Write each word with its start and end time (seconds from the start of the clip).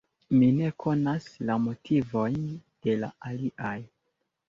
Mi 0.37 0.45
ne 0.59 0.71
konas 0.83 1.27
la 1.51 1.59
motivojn 1.67 2.43
de 2.89 2.99
la 3.07 3.15
aliaj. 3.31 3.79